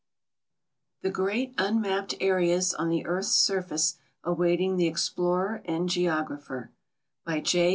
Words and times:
THE 1.03 1.11
GREAT 1.11 1.53
UNMAPPED 1.59 2.15
AREAS 2.21 2.73
ON 2.73 2.89
THE 2.89 3.05
EARTH'S 3.05 3.35
SURFACE 3.35 3.97
AWAITING 4.23 4.77
THE 4.77 4.87
EXPLORER 4.87 5.61
AND 5.65 5.89
GEOGRAPHER* 5.89 6.71
By 7.23 7.39
J. 7.39 7.69